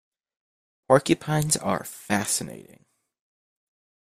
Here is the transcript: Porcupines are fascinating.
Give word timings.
Porcupines 0.87 1.57
are 1.57 1.83
fascinating. 1.83 2.85